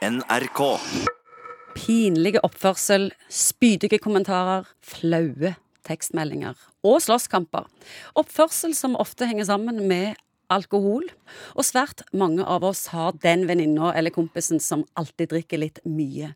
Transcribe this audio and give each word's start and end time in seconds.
NRK. 0.00 0.60
Pinlig 1.76 2.38
oppførsel, 2.40 3.10
spydige 3.28 3.98
kommentarer, 4.00 4.64
flaue 4.80 5.50
tekstmeldinger 5.84 6.56
og 6.88 7.02
slåsskamper. 7.04 7.66
Oppførsel 8.16 8.72
som 8.78 8.96
ofte 8.96 9.28
henger 9.28 9.50
sammen 9.50 9.82
med 9.90 10.16
alkohol. 10.50 11.06
Og 11.54 11.64
svært 11.66 12.02
mange 12.16 12.44
av 12.44 12.64
oss 12.66 12.88
har 12.94 13.14
den 13.22 13.46
venninna 13.48 13.92
eller 13.96 14.12
kompisen 14.14 14.60
som 14.62 14.84
alltid 14.98 15.30
drikker 15.32 15.62
litt 15.62 15.80
mye. 15.86 16.32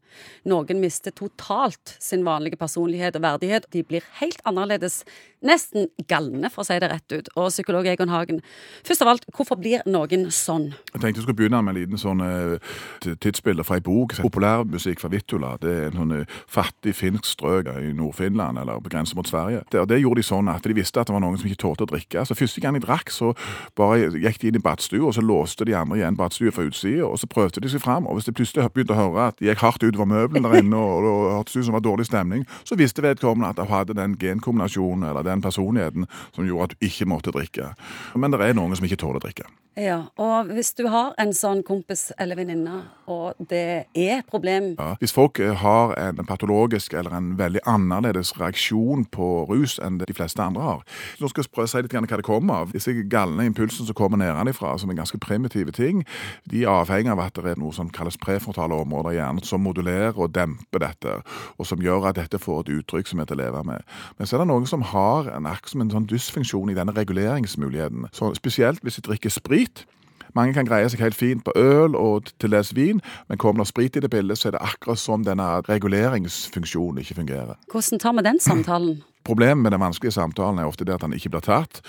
Noen 0.49 0.81
mister 0.83 1.15
totalt 1.15 1.97
sin 2.03 2.25
vanlige 2.27 2.59
personlighet 2.61 3.19
og 3.19 3.25
verdighet. 3.27 3.69
De 3.75 3.83
blir 3.87 4.07
helt 4.21 4.41
annerledes, 4.49 5.03
nesten 5.45 5.91
galne, 6.09 6.49
for 6.53 6.63
å 6.63 6.69
si 6.69 6.79
det 6.81 6.91
rett 6.93 7.17
ut. 7.17 7.31
Og 7.35 7.51
psykolog 7.51 7.89
Egon 7.91 8.13
Hagen, 8.13 8.41
først 8.87 9.05
av 9.05 9.13
alt, 9.15 9.27
hvorfor 9.35 9.59
blir 9.61 9.85
noen 9.89 10.29
sånn? 10.33 10.71
Jeg 10.93 11.01
tenkte 11.01 11.21
jeg 11.21 11.27
skulle 11.27 11.41
begynne 11.43 11.63
med 11.65 11.75
en 11.75 11.81
liten 11.81 12.01
sånn 12.01 12.23
uh, 12.25 12.57
tidsbilde 13.03 13.67
fra 13.67 13.79
ei 13.81 13.85
bok. 13.85 14.17
Populærmusikk 14.25 15.03
fra 15.03 15.11
Vittula. 15.13 15.55
Det 15.63 15.75
er 15.75 15.91
en 15.91 16.01
sånn 16.01 16.17
uh, 16.23 16.39
fattig 16.51 16.95
finsk 16.97 17.29
strøk 17.35 17.69
i 17.75 17.93
Nord-Finland, 17.97 18.61
eller 18.63 18.81
på 18.85 18.93
grensen 18.95 19.19
mot 19.19 19.29
Sverige. 19.29 19.65
Det, 19.73 19.83
og 19.83 19.91
det 19.91 20.01
gjorde 20.01 20.23
de 20.23 20.29
sånn 20.31 20.51
at 20.53 20.65
de 20.65 20.77
visste 20.77 21.01
at 21.01 21.11
det 21.11 21.17
var 21.17 21.25
noen 21.25 21.39
som 21.41 21.51
ikke 21.51 21.63
tålte 21.65 21.87
å 21.87 21.91
drikke. 21.91 22.25
Så 22.25 22.37
første 22.39 22.63
gang 22.63 22.79
de 22.79 22.85
drakk, 22.85 23.13
så 23.13 23.33
bare 23.79 24.04
gikk 24.13 24.41
de 24.43 24.51
inn 24.51 24.59
i 24.59 24.63
badstua, 24.63 25.07
og 25.09 25.15
så 25.17 25.25
låste 25.25 25.67
de 25.69 25.77
andre 25.77 26.01
igjen 26.01 26.19
badstua 26.19 26.53
fra 26.55 26.67
utsida, 26.69 27.07
og 27.07 27.19
så 27.21 27.29
prøvde 27.31 27.63
de 27.65 27.73
seg 27.73 27.83
fram. 27.85 28.07
Og 28.07 28.19
hvis 28.19 28.29
de 28.29 28.37
plutselig 28.37 28.69
begynte 28.75 28.97
å 28.97 29.01
høre 29.01 29.29
at 29.31 29.41
de 29.41 29.49
gikk 29.49 29.65
hardt 29.65 29.85
utover 29.85 30.11
møblene 30.11 30.51
der 30.51 30.63
inne, 30.63 30.79
og 30.79 31.05
det 31.07 31.17
hørtes 31.35 31.57
ut 31.57 31.65
som 31.65 31.73
det 31.73 31.79
var 31.81 31.89
dårlig 31.89 32.09
stemning, 32.11 32.47
så 32.65 32.79
visste 32.81 33.05
vedkommende 33.05 33.53
at 33.53 33.61
de 33.61 33.69
hadde 33.71 33.99
den 33.99 34.17
genkombinasjonen 34.21 35.09
eller 35.11 35.27
den 35.27 35.45
personligheten 35.45 36.09
som 36.35 36.47
gjorde 36.47 36.71
at 36.71 36.75
du 36.75 36.89
ikke 36.89 37.09
måtte 37.11 37.35
drikke. 37.35 37.75
Men 38.15 38.35
det 38.35 38.43
er 38.45 38.57
noen 38.57 38.77
som 38.77 38.87
ikke 38.87 39.01
tåler 39.01 39.23
å 39.23 39.27
drikke. 39.27 39.49
Ja, 39.75 40.05
og 40.23 40.53
hvis 40.55 40.71
du 40.79 40.85
har 40.87 41.17
en 41.19 41.33
sånn 41.35 41.65
kompis 41.67 42.13
eller 42.23 42.39
venninne, 42.39 42.77
og 43.11 43.35
det 43.51 43.89
er 43.91 44.21
et 44.21 44.29
problem 44.31 44.71
ja, 44.79 44.93
Hvis 45.01 45.13
folk 45.13 45.41
har 45.43 45.97
en 45.99 46.23
patologisk 46.29 46.95
eller 46.95 47.17
en 47.17 47.33
veldig 47.41 47.65
annerledes 47.67 48.31
reaksjon 48.39 49.03
på 49.11 49.27
rus 49.51 49.81
enn 49.83 49.99
de 49.99 50.15
fleste 50.15 50.41
andre 50.41 50.63
har 50.63 50.85
Nå 51.19 51.29
skal 51.29 51.43
jeg 51.43 51.51
prøve 51.51 51.67
å 51.67 51.73
si 51.73 51.83
litt 51.83 51.97
hva 51.97 52.21
det 52.21 52.27
kommer 52.27 52.63
av. 52.63 52.71
Disse 52.75 52.95
galne 53.11 53.49
impulsene 53.49 53.89
som 53.95 54.03
kommer 54.03 54.19
nedenfra, 54.19 54.79
som 54.79 54.91
er 54.91 54.99
ganske 54.99 55.19
primitive 55.19 55.73
ting, 55.73 56.05
de 56.51 56.65
er 56.65 56.73
avhengig 56.73 57.13
av 57.13 57.23
at 57.23 57.39
det 57.39 57.55
er 57.55 57.61
noe 57.61 57.73
som 57.73 57.91
kalles 57.91 58.19
prefrontale 58.19 58.75
områder 58.75 59.15
i 59.15 59.19
hjernen, 59.21 59.43
som 59.45 59.63
modulerer 59.63 60.19
og 60.19 60.35
demper 60.35 60.83
dette, 60.83 61.21
og 61.59 61.67
som 61.67 61.83
gjør 61.83 62.11
at 62.11 62.19
dette 62.19 62.39
får 62.39 62.65
et 62.65 62.75
uttrykk 62.81 63.13
som 63.13 63.23
er 63.23 63.31
til 63.31 63.39
leve 63.39 63.63
med. 63.65 63.85
Men 64.19 64.27
så 64.27 64.37
er 64.37 64.45
det 64.45 64.51
noen 64.51 64.67
som 64.67 64.83
har 64.83 65.31
en, 65.31 65.47
en 65.47 65.95
sånn 65.95 66.09
dysfunksjon 66.11 66.73
i 66.73 66.79
denne 66.79 66.95
reguleringsmuligheten. 66.97 68.11
Så 68.13 68.35
spesielt 68.35 68.83
hvis 68.83 68.99
de 68.99 69.07
drikker 69.09 69.31
sprit. 69.31 69.87
Mange 70.35 70.55
kan 70.57 70.67
greie 70.67 70.89
seg 70.91 71.03
helt 71.05 71.19
fint 71.19 71.45
på 71.47 71.55
øl 71.57 71.95
og 71.99 72.31
til 72.43 72.55
dels 72.55 72.75
vin, 72.77 73.01
men 73.29 73.39
kommer 73.39 73.63
det 73.63 73.71
sprit 73.71 73.97
i 73.97 74.03
det 74.03 74.11
bildet, 74.11 74.39
så 74.39 74.51
er 74.51 74.57
det 74.57 74.63
akkurat 74.67 74.99
som 74.99 75.25
denne 75.27 75.47
reguleringsfunksjonen 75.69 77.03
ikke 77.05 77.19
fungerer. 77.21 77.59
Hvordan 77.71 78.03
tar 78.03 78.17
vi 78.19 78.25
den 78.27 78.41
samtalen? 78.41 79.03
Problemet 79.25 79.63
med 79.63 79.73
den 79.73 79.81
vanskelige 79.81 80.13
samtalen 80.13 80.59
er 80.59 80.69
ofte 80.69 80.85
det 80.85 80.99
at 80.99 81.05
den 81.07 81.15
ikke 81.17 81.31
blir 81.33 81.45
tatt. 81.45 81.81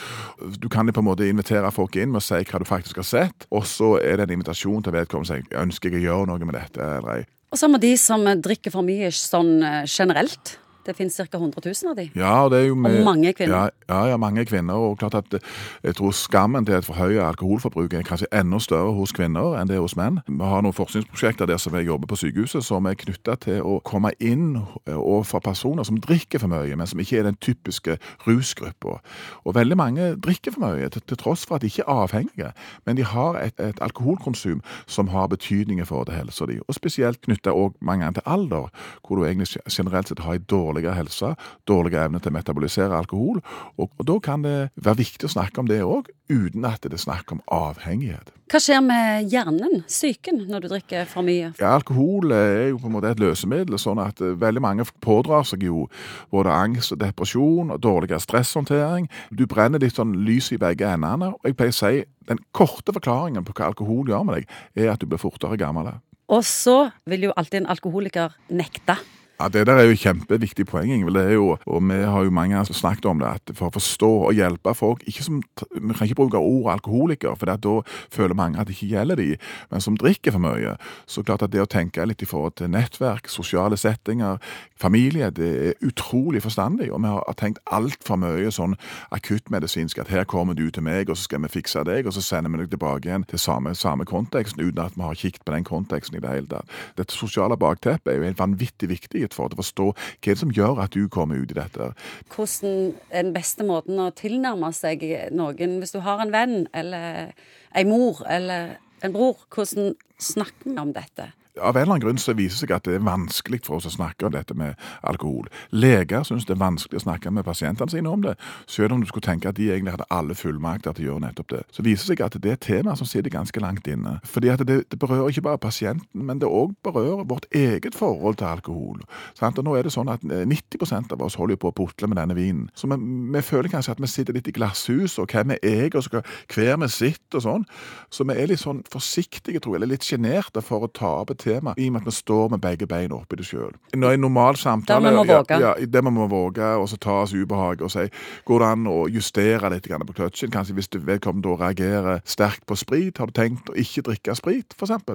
Du 0.61 0.69
kan 0.71 0.87
på 0.87 1.01
en 1.01 1.07
måte 1.09 1.27
invitere 1.27 1.71
folk 1.75 1.97
inn 1.99 2.13
med 2.13 2.21
å 2.21 2.23
si 2.23 2.37
hva 2.47 2.61
du 2.61 2.67
faktisk 2.69 3.01
har 3.01 3.07
sett, 3.09 3.47
og 3.51 3.65
så 3.67 3.97
er 3.99 4.21
det 4.21 4.29
en 4.29 4.37
invitasjon 4.37 4.85
til 4.85 4.95
vedkommende 4.95 5.27
som 5.27 5.41
sier 5.41 5.63
ønsker 5.65 5.91
jeg 5.91 6.05
å 6.05 6.05
gjøre 6.05 6.29
noe 6.31 6.47
med 6.47 6.55
dette 6.55 6.79
eller 6.79 7.17
ei. 7.17 7.25
Og 7.51 7.59
så 7.59 7.67
må 7.71 7.79
de 7.81 7.91
som 7.99 8.23
drikker 8.23 8.71
for 8.71 8.87
mye 8.87 9.11
sånn 9.15 9.57
eh, 9.63 9.83
generelt 9.87 10.55
det 10.85 10.95
finnes 10.95 11.15
ca. 11.17 11.37
100 11.37 11.61
000 11.65 11.91
av 11.91 11.97
de. 11.97 12.09
Ja, 12.15 12.33
og, 12.45 12.77
med, 12.77 12.99
og 12.99 13.05
mange 13.05 13.33
kvinner. 13.33 13.69
Ja, 13.89 14.01
ja, 14.09 14.17
mange 14.17 14.45
kvinner. 14.45 14.73
Og 14.73 14.97
klart 14.97 15.15
at 15.15 15.37
jeg 15.83 15.95
tror 15.95 16.11
skammen 16.11 16.65
til 16.65 16.77
et 16.77 16.85
forhøyet 16.85 17.23
alkoholforbruk 17.25 17.93
er 17.93 18.05
kanskje 18.07 18.29
enda 18.33 18.59
større 18.59 18.93
hos 18.95 19.13
kvinner 19.15 19.57
enn 19.59 19.69
det 19.69 19.77
er 19.77 19.83
hos 19.83 19.97
menn. 19.99 20.21
Vi 20.27 20.49
har 20.51 20.63
noen 20.65 20.75
forskningsprosjekter 20.75 21.49
der 21.49 21.61
som 21.61 21.75
jeg 21.77 21.87
jobber 21.89 22.09
på 22.11 22.19
sykehuset, 22.21 22.65
som 22.65 22.85
er 22.89 22.97
knytta 22.99 23.37
til 23.45 23.61
å 23.65 23.79
komme 23.85 24.13
inn 24.19 24.61
overfor 24.85 25.43
personer 25.45 25.87
som 25.87 25.99
drikker 26.01 26.43
for 26.43 26.51
mye, 26.51 26.75
men 26.75 26.89
som 26.89 27.01
ikke 27.01 27.19
er 27.21 27.29
den 27.29 27.39
typiske 27.41 27.97
rusgruppa. 28.27 28.99
Og 29.45 29.55
veldig 29.57 29.77
mange 29.79 30.11
drikker 30.21 30.55
for 30.55 30.65
mye, 30.67 30.89
til, 30.89 31.03
til, 31.05 31.19
tross 31.19 31.45
for 31.45 31.57
at 31.57 31.65
de 31.65 31.71
ikke 31.71 31.85
er 31.85 32.03
avhengige. 32.05 32.51
Men 32.85 32.99
de 32.99 33.05
har 33.07 33.39
et, 33.41 33.59
et 33.59 33.81
alkoholkonsum 33.81 34.61
som 34.87 35.11
har 35.13 35.29
betydning 35.31 35.81
for 35.85 36.05
helsa 36.11 36.47
di. 36.49 36.59
Og 36.67 36.77
spesielt 36.77 37.21
knytta 37.25 37.53
mange 37.81 38.05
ganger 38.05 38.19
til 38.19 38.25
alder, 38.25 38.69
hvor 39.07 39.19
du 39.19 39.25
egentlig 39.25 39.47
generelt 39.71 40.09
sett 40.09 40.19
har 40.19 40.37
en 40.37 40.47
dårlig 40.49 40.74
dårligere 40.75 40.95
helse, 40.99 41.35
dårligere 41.67 42.09
evne 42.09 42.19
til 42.19 42.33
å 42.33 42.35
metabolisere 42.35 42.97
alkohol. 42.97 43.41
Og, 43.77 43.89
og 43.97 44.05
Da 44.05 44.19
kan 44.19 44.43
det 44.43 44.71
være 44.75 45.03
viktig 45.03 45.27
å 45.27 45.31
snakke 45.31 45.61
om 45.61 45.67
det 45.69 45.81
òg, 45.83 46.09
uten 46.29 46.65
at 46.65 46.83
det 46.83 46.93
er 46.93 47.01
snakk 47.01 47.31
om 47.31 47.41
avhengighet. 47.51 48.31
Hva 48.51 48.59
skjer 48.61 48.81
med 48.85 49.31
hjernen, 49.31 49.83
psyken, 49.87 50.43
når 50.49 50.65
du 50.65 50.67
drikker 50.69 51.07
for 51.09 51.25
mye? 51.25 51.53
Ja, 51.57 51.71
Alkohol 51.79 52.31
er 52.35 52.69
jo 52.69 52.79
på 52.81 52.89
en 52.89 52.93
måte 52.93 53.09
et 53.09 53.21
løsemiddel, 53.21 53.77
sånn 53.81 54.01
at 54.03 54.21
eh, 54.21 54.35
veldig 54.37 54.61
mange 54.61 54.85
pådrar 55.01 55.47
seg 55.49 55.65
jo 55.65 55.87
både 56.33 56.53
angst 56.53 56.93
og 56.93 57.01
depresjon 57.01 57.73
og 57.73 57.81
dårligere 57.81 58.21
stresshåndtering. 58.21 59.09
Du 59.33 59.47
brenner 59.49 59.81
litt 59.81 59.97
sånn 59.97 60.13
lys 60.27 60.51
i 60.53 60.61
begge 60.61 60.91
endene. 60.93 61.33
og 61.33 61.49
jeg 61.49 61.57
pleier 61.57 61.73
å 61.73 61.79
si 61.79 62.03
den 62.29 62.41
korte 62.53 62.93
forklaringen 62.93 63.45
på 63.45 63.53
hva 63.57 63.71
alkohol 63.71 64.09
gjør 64.09 64.27
med 64.27 64.39
deg, 64.41 64.53
er 64.77 64.93
at 64.93 65.01
du 65.01 65.09
blir 65.09 65.21
fortere 65.21 65.57
gammel. 65.57 65.95
Og 66.29 66.45
så 66.45 66.89
vil 67.09 67.27
jo 67.27 67.35
alltid 67.37 67.63
en 67.63 67.73
alkoholiker 67.73 68.33
nekte 68.53 68.97
ja, 69.39 69.49
Det 69.49 69.67
der 69.67 69.75
er 69.75 69.89
jo 69.89 69.95
kjempeviktig 69.99 70.65
poeng. 70.65 70.91
Ingvild. 70.91 71.17
Og 71.65 71.81
Vi 71.83 71.93
har 71.93 72.23
jo 72.23 72.31
mange 72.31 72.65
som 72.65 72.75
snakket 72.75 73.05
om 73.05 73.19
det, 73.19 73.27
at 73.27 73.55
for 73.55 73.67
å 73.67 73.75
forstå 73.75 74.11
og 74.29 74.33
hjelpe 74.33 74.73
folk 74.73 75.03
ikke 75.07 75.23
som, 75.23 75.41
Vi 75.71 75.93
kan 75.93 76.07
ikke 76.07 76.15
bruke 76.15 76.37
ordet 76.37 76.73
alkoholiker, 76.73 77.35
for 77.35 77.45
da 77.45 77.81
føler 78.09 78.33
mange 78.33 78.59
at 78.59 78.67
det 78.67 78.75
ikke 78.75 78.95
gjelder 78.95 79.15
de, 79.15 79.37
men 79.71 79.81
som 79.81 79.97
drikker 79.97 80.31
for 80.31 80.39
mye. 80.39 80.77
Så 81.05 81.23
klart 81.23 81.41
at 81.41 81.51
det 81.51 81.61
å 81.61 81.65
tenke 81.67 82.05
litt 82.05 82.21
i 82.21 82.25
forhold 82.25 82.55
til 82.55 82.69
nettverk, 82.69 83.27
sosiale 83.27 83.77
settinger, 83.77 84.37
familie, 84.79 85.29
det 85.31 85.67
er 85.67 85.73
utrolig 85.81 86.41
forstandig. 86.41 86.91
Og 86.91 87.01
vi 87.01 87.07
har 87.07 87.35
tenkt 87.37 87.59
altfor 87.71 88.15
mye 88.15 88.51
sånn 88.51 88.75
akuttmedisinsk 89.11 89.99
at 89.99 90.07
her 90.07 90.23
kommer 90.23 90.53
du 90.53 90.69
til 90.71 90.83
meg, 90.83 91.09
og 91.09 91.17
så 91.17 91.23
skal 91.23 91.41
vi 91.41 91.47
fikse 91.47 91.83
deg, 91.83 92.07
og 92.07 92.13
så 92.13 92.21
sender 92.21 92.51
vi 92.51 92.63
deg 92.63 92.71
tilbake 92.71 93.09
igjen 93.09 93.27
til 93.27 93.39
samme, 93.39 93.75
samme 93.75 94.05
konteksten, 94.05 94.63
uten 94.63 94.85
at 94.85 94.95
vi 94.95 95.01
har 95.01 95.15
kikket 95.15 95.45
på 95.45 95.55
den 95.55 95.67
konteksten 95.67 96.17
i 96.17 96.23
det 96.23 96.31
hele 96.31 96.47
tatt. 96.47 96.71
Dette 96.97 97.13
sosiale 97.13 97.57
bakteppet 97.57 98.13
er 98.13 98.19
jo 98.19 98.27
helt 98.29 98.39
vanvittig 98.39 98.89
viktig 98.89 99.24
mulighet 99.25 99.35
for 99.35 99.49
å 99.49 99.59
forstå 99.59 99.87
hva 100.25 100.35
som 100.37 100.51
gjør 100.51 100.81
at 100.83 100.93
du 100.93 101.07
kommer 101.09 101.41
ut 101.41 101.51
i 101.51 101.57
dette. 101.57 101.93
Hvordan 102.29 102.95
er 103.09 103.23
den 103.23 103.33
beste 103.33 103.63
måten 103.63 103.99
å 103.99 104.11
tilnærme 104.11 104.71
seg 104.73 105.01
noen 105.31 105.79
Hvis 105.81 105.93
du 105.93 105.99
har 106.01 106.21
en 106.21 106.31
venn 106.31 106.67
eller 106.73 107.33
en 107.75 107.89
mor 107.89 108.23
eller 108.27 108.77
en 109.03 109.13
bror, 109.13 109.37
hvordan 109.49 109.95
snakker 110.17 110.71
vi 110.71 110.77
om 110.79 110.93
dette? 110.93 111.31
Av 111.61 111.77
en 111.77 111.81
eller 111.81 111.93
annen 111.93 112.03
grunn 112.03 112.19
så 112.19 112.33
viser 112.35 112.55
det 112.55 112.61
seg 112.65 112.73
at 112.75 112.87
det 112.87 112.97
er 112.97 113.05
vanskelig 113.05 113.61
for 113.63 113.79
oss 113.79 113.87
å 113.87 113.93
snakke 113.93 114.27
om 114.27 114.33
dette 114.33 114.55
med 114.57 114.75
alkohol. 115.07 115.47
Leger 115.71 116.25
syns 116.27 116.47
det 116.47 116.55
er 116.55 116.59
vanskelig 116.59 116.99
å 116.99 117.05
snakke 117.05 117.31
med 117.31 117.45
pasientene 117.47 117.91
sine 117.91 118.11
om 118.11 118.23
det, 118.25 118.33
selv 118.67 118.95
om 118.95 119.03
du 119.03 119.07
skulle 119.07 119.23
tenke 119.23 119.47
at 119.49 119.55
de 119.59 119.69
egentlig 119.71 119.93
hadde 119.95 120.07
alle 120.11 120.35
fullmakter 120.35 120.95
til 120.95 121.05
å 121.05 121.09
gjøre 121.09 121.25
nettopp 121.27 121.53
det. 121.53 121.61
Så 121.71 121.85
viser 121.85 122.11
det 122.11 122.17
seg 122.17 122.23
at 122.25 122.35
det 122.43 122.51
er 122.51 122.59
et 122.59 122.65
tema 122.65 122.95
som 122.99 123.07
sitter 123.07 123.31
ganske 123.31 123.63
langt 123.63 123.87
inne. 123.87 124.17
Fordi 124.27 124.51
at 124.51 124.65
det, 124.67 124.81
det 124.91 124.99
berører 124.99 125.31
ikke 125.31 125.45
bare 125.47 125.61
pasienten, 125.63 126.25
men 126.27 126.41
det 126.43 126.49
òg 126.49 126.75
berører 126.83 127.23
vårt 127.29 127.47
eget 127.55 127.95
forhold 127.95 128.41
til 128.41 128.49
alkohol. 128.51 129.05
Sant? 129.39 129.59
Og 129.61 129.67
nå 129.67 129.77
er 129.79 129.87
det 129.87 129.95
sånn 129.95 130.11
at 130.11 130.25
90 130.25 130.83
eh, 130.83 131.13
av 131.15 131.23
oss 131.23 131.39
holder 131.39 131.59
på 131.61 131.71
å 131.71 131.77
putle 131.77 132.11
med 132.11 132.19
denne 132.19 132.35
vinen. 132.35 132.67
Så 132.75 132.89
vi, 132.91 132.99
vi, 133.31 133.45
føler 133.45 133.71
kanskje 133.71 133.95
at 133.95 134.03
vi 134.03 134.11
sitter 134.11 134.35
litt 134.35 134.51
i 134.51 134.55
glasshus, 134.55 135.17
og 135.21 135.31
hvem 135.31 135.55
er 135.55 135.63
jeg, 135.63 135.95
og 135.95 136.03
skal, 136.03 136.25
hver 136.51 136.75
vi 136.83 136.91
sitt, 136.91 137.25
og 137.31 137.45
sånn. 137.45 137.65
Så 138.11 138.27
vi 138.27 138.35
er 138.35 138.51
litt 138.51 138.63
sånn 138.63 138.83
forsiktige, 138.91 139.63
tror 139.63 139.77
jeg, 139.77 139.83
eller 139.83 139.93
litt 139.95 140.07
sjenerte 140.07 140.63
for 140.65 140.83
å 140.85 140.91
ta 140.91 141.15
opp 141.21 141.31
et 141.31 141.44
tema, 141.45 141.75
i 141.77 141.87
og 141.89 141.95
med 141.95 142.03
at 142.03 142.09
vi 142.09 142.15
står 142.17 142.51
med 142.55 142.63
begge 142.63 142.87
bein 142.89 143.13
oppi 143.15 143.39
det 143.39 143.47
sjøl. 143.47 143.73
Når 143.95 144.17
en 144.17 144.25
normal 144.25 144.59
samtale 144.59 145.09
vi 145.09 145.15
må 145.15 145.23
våge. 145.29 145.59
Ja, 145.61 145.73
ja, 145.77 145.87
det 145.93 146.03
vi 146.05 146.13
må 146.17 146.27
våge, 146.31 146.71
og 146.75 146.89
så 146.89 146.99
ta 147.01 147.21
oss 147.23 147.33
ubehaget 147.33 147.85
og 147.85 147.93
si 147.93 148.07
går 148.45 148.63
det 148.63 148.71
an 148.73 148.89
å 148.91 148.97
justere 149.11 149.71
litt 149.73 149.89
på 149.89 150.17
kløtsjen? 150.17 150.53
Kanskje 150.53 150.77
hvis 150.77 150.91
vedkommende 150.95 151.55
reagerer 151.59 152.21
sterkt 152.25 152.65
på 152.67 152.77
sprit, 152.79 153.17
har 153.17 153.29
du 153.29 153.35
tenkt 153.37 153.69
å 153.69 153.77
ikke 153.77 154.05
drikke 154.09 154.35
sprit, 154.35 154.75
f.eks.? 154.77 155.09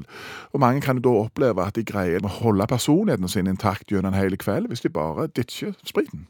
Og 0.53 0.61
mange 0.61 0.81
kan 0.85 1.01
da 1.03 1.15
oppleve 1.25 1.65
at 1.67 1.79
de 1.79 1.85
greier 1.85 2.25
å 2.25 2.35
holde 2.41 2.67
personligheten 2.71 3.29
sin 3.29 3.51
intakt 3.51 3.91
gjennom 3.91 4.15
en 4.15 4.21
hel 4.21 4.37
kveld 4.41 4.71
hvis 4.71 4.85
de 4.87 4.93
bare 4.93 5.29
ditcher 5.37 5.75
spriten. 5.85 6.27